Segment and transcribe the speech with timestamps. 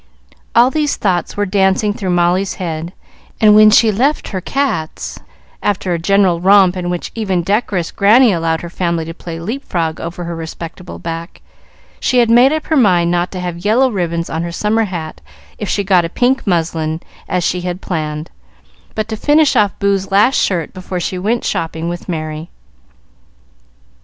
[0.55, 2.91] All these thoughts were dancing through Molly's head,
[3.39, 5.19] and when she left her cats,
[5.61, 9.63] after a general romp in which even decorous Granny allowed her family to play leap
[9.63, 11.43] frog over her respectable back,
[11.99, 15.21] she had made up her mind not to have yellow ribbons on her summer hat
[15.59, 16.99] if she got a pink muslin
[17.29, 18.31] as she had planned,
[18.95, 22.49] but to finish off Boo's last shirt before she went shopping with Merry.